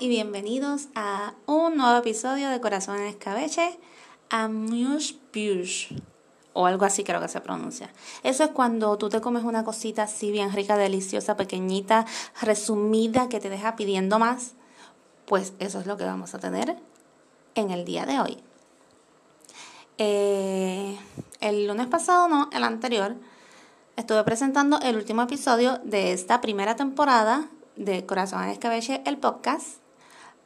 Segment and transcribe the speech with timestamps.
[0.00, 3.78] y bienvenidos a un nuevo episodio de Corazón en Escabeche,
[4.30, 5.94] Amuse Bouche,
[6.54, 7.92] o algo así creo que se pronuncia.
[8.22, 12.06] Eso es cuando tú te comes una cosita así bien rica, deliciosa, pequeñita,
[12.40, 14.54] resumida, que te deja pidiendo más.
[15.26, 16.78] Pues eso es lo que vamos a tener
[17.54, 18.38] en el día de hoy.
[19.98, 20.98] Eh,
[21.40, 23.16] el lunes pasado, no, el anterior,
[23.96, 29.80] estuve presentando el último episodio de esta primera temporada de Corazón en Escabeche, el podcast,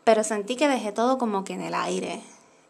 [0.04, 2.22] pero sentí que dejé todo como que en el aire.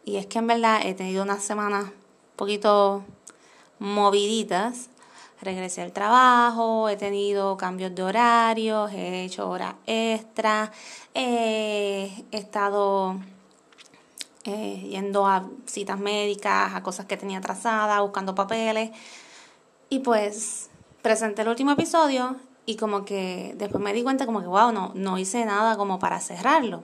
[0.05, 3.03] Y es que en verdad he tenido unas semanas un poquito
[3.79, 4.89] moviditas.
[5.41, 10.71] Regresé al trabajo, he tenido cambios de horarios, he hecho horas extras,
[11.13, 13.17] he estado
[14.45, 18.91] eh, yendo a citas médicas, a cosas que tenía atrasadas, buscando papeles.
[19.89, 20.69] Y pues
[21.01, 24.93] presenté el último episodio y como que después me di cuenta como que, wow, no,
[24.95, 26.83] no hice nada como para cerrarlo.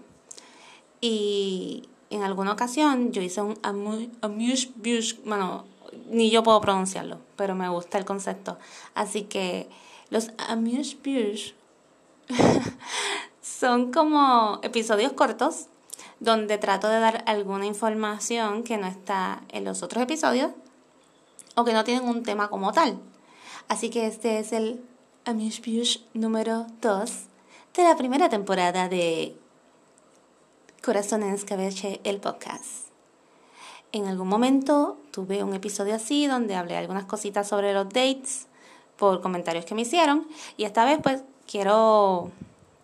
[1.01, 5.65] Y en alguna ocasión yo hice un amuse bouche, bueno,
[6.09, 8.57] ni yo puedo pronunciarlo, pero me gusta el concepto.
[8.93, 9.67] Así que
[10.09, 11.55] los amuse bouche
[13.41, 15.67] son como episodios cortos
[16.19, 20.51] donde trato de dar alguna información que no está en los otros episodios
[21.55, 22.99] o que no tienen un tema como tal.
[23.67, 24.81] Así que este es el
[25.25, 27.11] Amuse Bouche número 2
[27.75, 29.35] de la primera temporada de
[30.83, 32.87] Corazón en Escabeche, el podcast.
[33.91, 38.47] En algún momento tuve un episodio así donde hablé algunas cositas sobre los dates
[38.97, 42.31] por comentarios que me hicieron y esta vez pues quiero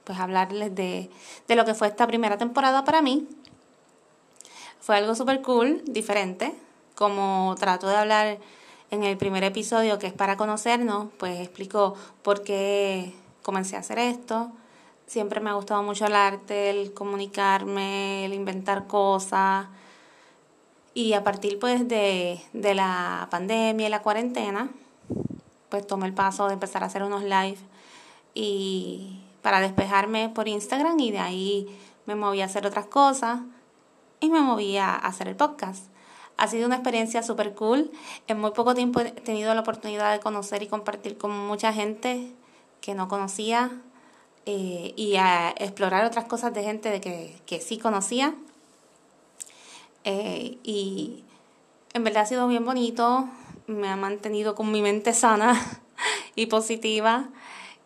[0.03, 1.09] pues hablarles de,
[1.47, 3.27] de lo que fue esta primera temporada para mí.
[4.79, 6.53] Fue algo súper cool, diferente,
[6.93, 8.37] como trato de hablar
[8.91, 13.97] en el primer episodio, que es para conocernos, pues explico por qué comencé a hacer
[13.97, 14.52] esto.
[15.07, 19.67] Siempre me ha gustado mucho el arte, el comunicarme, el inventar cosas.
[20.93, 24.69] Y a partir pues de, de la pandemia y la cuarentena,
[25.69, 27.57] pues tomé el paso de empezar a hacer unos live
[28.33, 33.39] y para despejarme por Instagram y de ahí me moví a hacer otras cosas
[34.19, 35.85] y me moví a hacer el podcast.
[36.35, 37.91] Ha sido una experiencia súper cool.
[38.27, 42.33] En muy poco tiempo he tenido la oportunidad de conocer y compartir con mucha gente
[42.81, 43.71] que no conocía
[44.49, 48.33] eh, y a explorar otras cosas de gente de que, que sí conocía.
[50.05, 51.25] Eh, y
[51.93, 53.27] en verdad ha sido bien bonito.
[53.67, 55.61] Me ha mantenido con mi mente sana
[56.36, 57.27] y positiva.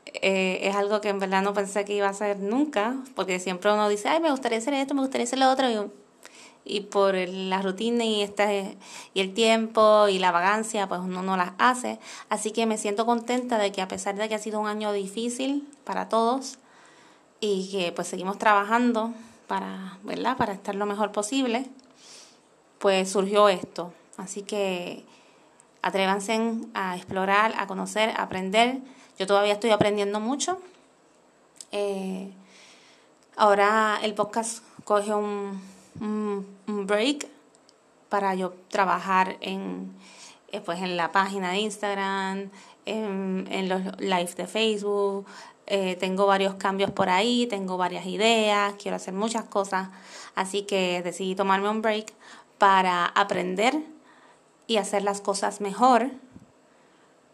[0.06, 3.74] Eh, es algo que en verdad no pensé que iba a ser nunca, porque siempre
[3.74, 5.92] uno dice, ay, me gustaría hacer esto, me gustaría hacer lo otro,
[6.64, 8.78] y por la rutina y, este,
[9.14, 12.00] y el tiempo y la vagancia, pues uno no las hace.
[12.30, 14.94] Así que me siento contenta de que a pesar de que ha sido un año
[14.94, 16.60] difícil para todos
[17.40, 19.14] y que pues seguimos trabajando
[19.48, 20.38] para, ¿verdad?
[20.38, 21.66] para estar lo mejor posible,
[22.80, 23.94] pues surgió esto.
[24.18, 25.04] Así que
[25.82, 26.40] atrévanse
[26.74, 28.80] a explorar, a conocer, a aprender.
[29.18, 30.60] Yo todavía estoy aprendiendo mucho.
[31.72, 32.32] Eh,
[33.36, 35.62] ahora el podcast coge un
[36.00, 37.28] un, break
[38.10, 39.94] para yo trabajar en,
[40.52, 42.50] eh, pues en la página de Instagram,
[42.86, 45.26] en, en los lives de Facebook.
[45.68, 49.90] Eh, tengo varios cambios por ahí, tengo varias ideas, quiero hacer muchas cosas,
[50.36, 52.12] así que decidí tomarme un break
[52.58, 53.76] para aprender
[54.68, 56.12] y hacer las cosas mejor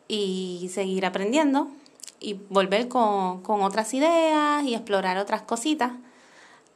[0.08, 1.70] y seguir aprendiendo
[2.20, 5.94] y volver con, con otras ideas y explorar otras cositas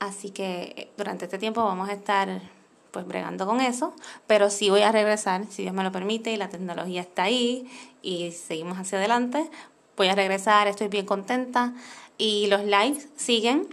[0.02, 2.42] Así que eh, durante este tiempo vamos a estar
[2.90, 3.94] pues bregando con eso,
[4.26, 7.70] pero sí voy a regresar, si Dios me lo permite y la tecnología está ahí
[8.02, 9.48] y seguimos hacia adelante.
[9.96, 11.76] Voy a regresar, estoy bien contenta
[12.18, 13.68] y los lives siguen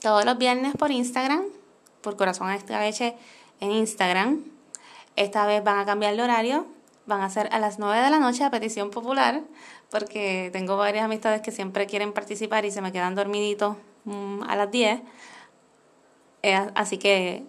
[0.00, 1.44] todos los viernes por Instagram,
[2.00, 3.14] por Corazón Escabeche
[3.60, 4.44] en Instagram.
[5.14, 6.66] Esta vez van a cambiar el horario,
[7.04, 9.42] van a ser a las 9 de la noche a petición popular,
[9.90, 14.56] porque tengo varias amistades que siempre quieren participar y se me quedan dormiditos mm, a
[14.56, 15.00] las 10.
[16.42, 17.46] Eh, así que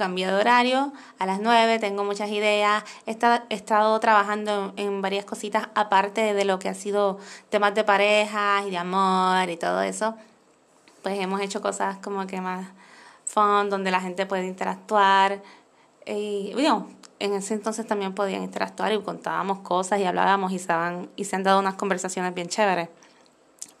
[0.00, 3.10] cambié de horario a las 9, tengo muchas ideas, he
[3.50, 7.18] estado, trabajando en varias cositas aparte de lo que ha sido
[7.50, 10.14] temas de pareja y de amor y todo eso.
[11.02, 12.68] Pues hemos hecho cosas como que más
[13.26, 15.42] fun, donde la gente puede interactuar.
[16.06, 16.88] Y bueno,
[17.18, 20.72] en ese entonces también podían interactuar y contábamos cosas y hablábamos y se,
[21.16, 22.88] y se han dado unas conversaciones bien chéveres.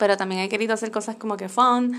[0.00, 1.96] Pero también he querido hacer cosas como que fun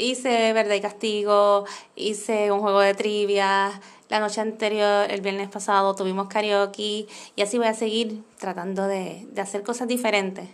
[0.00, 5.94] hice verdad y castigo, hice un juego de trivia, la noche anterior, el viernes pasado,
[5.94, 7.06] tuvimos karaoke
[7.36, 10.48] y así voy a seguir tratando de, de hacer cosas diferentes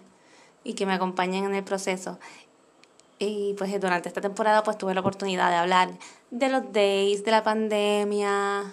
[0.65, 2.19] y que me acompañen en el proceso.
[3.19, 5.91] Y pues durante esta temporada pues tuve la oportunidad de hablar
[6.31, 8.65] de los days, de la pandemia,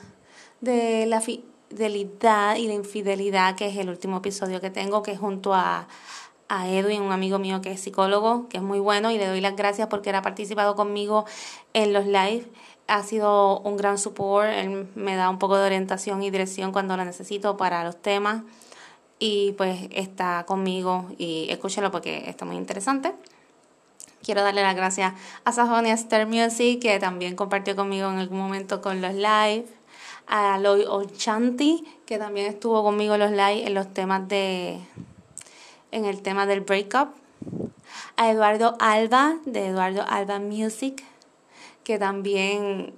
[0.59, 5.53] de la fidelidad y la infidelidad, que es el último episodio que tengo, que junto
[5.53, 5.88] a,
[6.53, 9.41] a Edwin, un amigo mío que es psicólogo, que es muy bueno, y le doy
[9.41, 11.25] las gracias porque él ha participado conmigo
[11.73, 12.45] en los live.
[12.88, 16.95] Ha sido un gran support, él me da un poco de orientación y dirección cuando
[16.95, 18.44] lo necesito para los temas.
[19.17, 23.15] Y pues está conmigo y escúchelo porque está muy interesante.
[24.21, 25.13] Quiero darle las gracias
[25.45, 29.65] a Sajonia Star Music, que también compartió conmigo en algún momento con los live.
[30.27, 34.79] A Loy Ochanti, que también estuvo conmigo en los live en los temas de.
[35.93, 37.09] En el tema del breakup.
[38.17, 41.03] A Eduardo Alba, de Eduardo Alba Music,
[41.83, 42.93] que también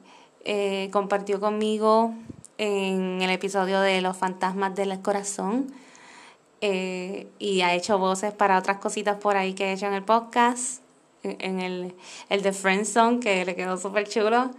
[0.45, 2.13] eh, compartió conmigo
[2.57, 5.67] en el episodio de Los Fantasmas del Corazón.
[6.61, 10.03] Eh, y ha hecho voces para otras cositas por ahí que he hecho en el
[10.03, 10.81] podcast
[11.23, 11.95] en el,
[12.29, 14.51] el de Friendzone, que le quedó súper chulo.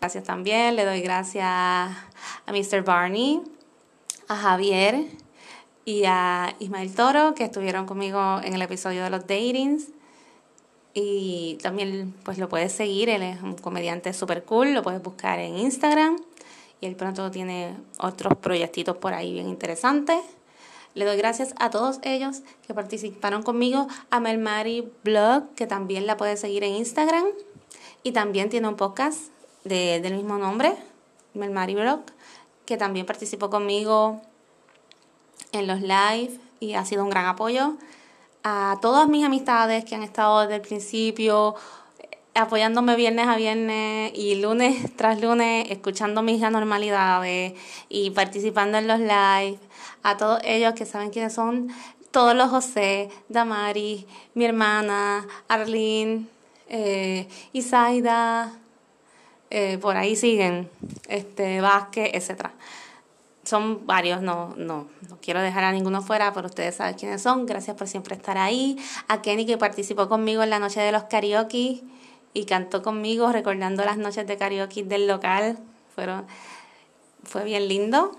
[0.00, 2.06] Gracias también, le doy gracias a
[2.46, 2.82] Mr.
[2.82, 3.42] Barney,
[4.26, 5.06] a Javier
[5.88, 9.86] y a Ismael Toro, que estuvieron conmigo en el episodio de los datings.
[10.92, 15.38] Y también pues lo puedes seguir, él es un comediante súper cool, lo puedes buscar
[15.38, 16.18] en Instagram.
[16.82, 20.20] Y él pronto tiene otros proyectitos por ahí bien interesantes.
[20.92, 26.18] Le doy gracias a todos ellos que participaron conmigo, a Melmari Blog, que también la
[26.18, 27.24] puede seguir en Instagram,
[28.02, 29.30] y también tiene un podcast
[29.64, 30.74] de, del mismo nombre,
[31.32, 32.00] Melmari Blog,
[32.66, 34.20] que también participó conmigo
[35.52, 37.74] en los live y ha sido un gran apoyo.
[38.44, 41.54] A todas mis amistades que han estado desde el principio
[42.34, 47.54] apoyándome viernes a viernes y lunes tras lunes, escuchando mis anormalidades
[47.88, 49.58] y participando en los live
[50.02, 51.68] a todos ellos que saben quiénes son,
[52.10, 56.26] todos los José, Damari, mi hermana, Arlene,
[56.68, 58.52] eh, Isaida,
[59.50, 60.70] eh, por ahí siguen,
[61.08, 62.52] este, Vázquez, etcétera.
[63.48, 67.46] Son varios, no, no, no quiero dejar a ninguno fuera, pero ustedes saben quiénes son.
[67.46, 68.76] Gracias por siempre estar ahí.
[69.08, 71.82] A Kenny que participó conmigo en la noche de los karaoke
[72.34, 75.58] y cantó conmigo recordando las noches de karaoke del local.
[75.94, 76.26] Fueron,
[77.24, 78.12] fue bien lindo.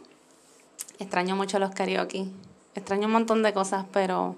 [0.98, 2.26] Extraño mucho los karaoke.
[2.74, 4.36] Extraño un montón de cosas, pero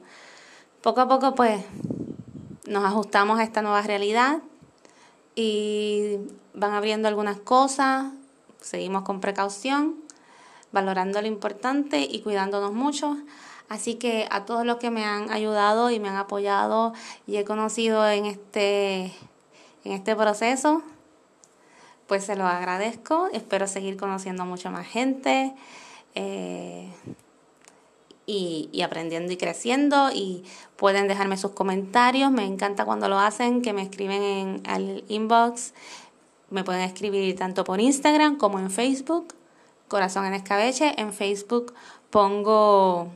[0.82, 1.64] poco a poco pues
[2.68, 4.40] nos ajustamos a esta nueva realidad
[5.36, 6.18] y
[6.54, 8.12] van abriendo algunas cosas,
[8.60, 9.96] seguimos con precaución,
[10.71, 13.18] valorando lo importante y cuidándonos mucho.
[13.69, 16.94] Así que a todos los que me han ayudado y me han apoyado
[17.25, 19.13] y he conocido en este,
[19.85, 20.83] en este proceso,
[22.07, 23.29] pues se lo agradezco.
[23.31, 25.53] Espero seguir conociendo mucha más gente.
[26.15, 26.91] Eh,
[28.25, 30.44] y, aprendiendo y creciendo y
[30.77, 35.73] pueden dejarme sus comentarios, me encanta cuando lo hacen, que me escriben en al inbox,
[36.50, 39.33] me pueden escribir tanto por Instagram como en Facebook,
[39.92, 41.74] Corazón en Escabeche, en Facebook
[42.12, 43.10] pongo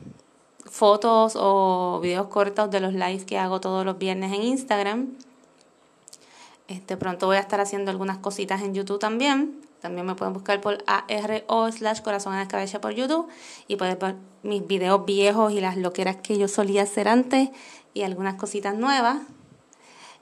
[0.66, 5.07] fotos o videos cortos de los lives que hago todos los viernes en Instagram.
[6.68, 9.62] Este pronto voy a estar haciendo algunas cositas en YouTube también.
[9.80, 13.29] También me pueden buscar por ARO slash corazón en cabeza por YouTube
[13.70, 17.51] y pueden ver mis videos viejos y las loqueras que yo solía hacer antes
[17.94, 19.20] y algunas cositas nuevas.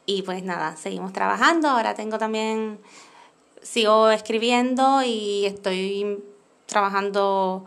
[0.06, 1.70] Y pues nada, seguimos trabajando.
[1.70, 2.80] Ahora tengo también,
[3.64, 6.24] sigo escribiendo y estoy
[6.74, 7.66] trabajando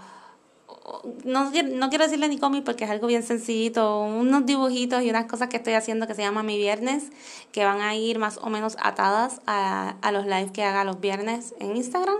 [1.24, 5.26] no, no quiero decirle ni cómic porque es algo bien sencillito, unos dibujitos y unas
[5.26, 7.04] cosas que estoy haciendo que se llama Mi Viernes,
[7.52, 11.00] que van a ir más o menos atadas a, a los lives que haga los
[11.00, 12.18] viernes en Instagram.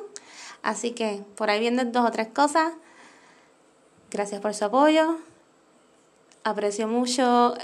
[0.63, 2.73] Así que por ahí vienen dos o tres cosas.
[4.11, 5.17] Gracias por su apoyo.
[6.43, 7.55] Aprecio mucho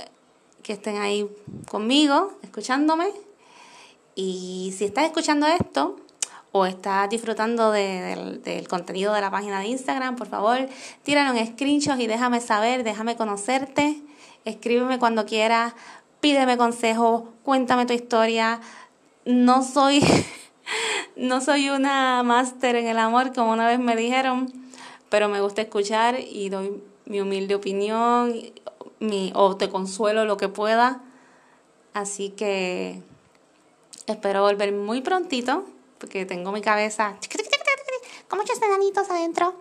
[0.62, 1.28] que estén ahí
[1.68, 3.08] conmigo, escuchándome.
[4.14, 5.96] Y si estás escuchando esto,
[6.52, 10.68] o estás disfrutando del contenido de la página de Instagram, por favor,
[11.02, 14.02] tíralo en screenshots y déjame saber, déjame conocerte.
[14.44, 15.72] Escríbeme cuando quieras,
[16.20, 18.60] pídeme consejos, cuéntame tu historia.
[19.24, 20.04] No soy,
[21.16, 24.52] no soy una máster en el amor, como una vez me dijeron,
[25.08, 28.34] pero me gusta escuchar y doy mi humilde opinión
[29.00, 31.00] mi, o te consuelo lo que pueda.
[31.94, 33.02] Así que
[34.06, 35.66] espero volver muy prontito
[36.02, 37.16] porque tengo mi cabeza
[38.26, 39.54] con muchos enanitos adentro,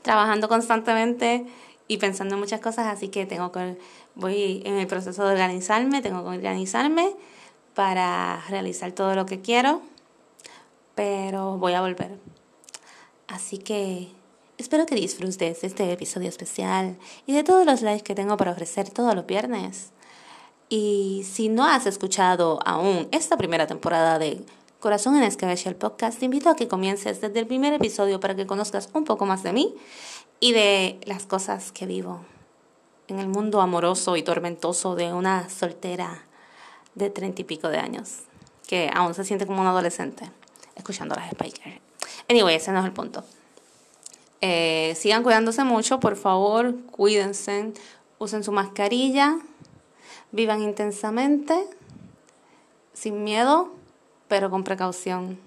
[0.00, 1.44] trabajando constantemente
[1.86, 3.52] y pensando en muchas cosas, así que tengo
[4.14, 7.14] voy en el proceso de organizarme, tengo que organizarme
[7.74, 9.82] para realizar todo lo que quiero,
[10.94, 12.18] pero voy a volver.
[13.28, 14.08] Así que
[14.56, 18.88] espero que disfrutes este episodio especial y de todos los lives que tengo para ofrecer
[18.88, 19.90] todos los viernes.
[20.70, 24.42] Y si no has escuchado aún esta primera temporada de
[24.80, 28.36] Corazón en Escabeche, el podcast, te invito a que comiences desde el primer episodio para
[28.36, 29.74] que conozcas un poco más de mí
[30.38, 32.20] y de las cosas que vivo
[33.08, 36.24] en el mundo amoroso y tormentoso de una soltera
[36.94, 38.24] de treinta y pico de años,
[38.66, 40.30] que aún se siente como un adolescente
[40.74, 41.80] escuchando las Spiker.
[42.28, 43.24] Anyway, ese no es el punto.
[44.42, 47.72] Eh, sigan cuidándose mucho, por favor, cuídense,
[48.18, 49.38] usen su mascarilla,
[50.32, 51.66] vivan intensamente,
[52.92, 53.70] sin miedo,
[54.28, 55.38] pero con precaución.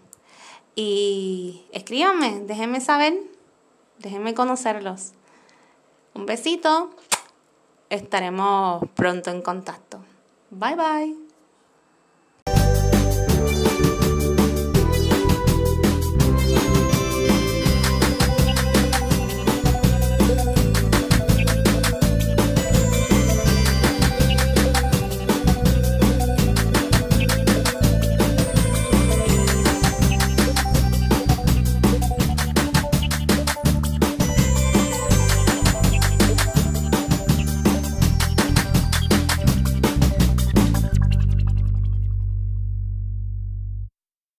[0.75, 3.19] Y escríbanme, déjenme saber,
[3.97, 5.11] déjenme conocerlos.
[6.13, 6.89] Un besito,
[7.89, 9.99] estaremos pronto en contacto.
[10.51, 11.28] Bye bye.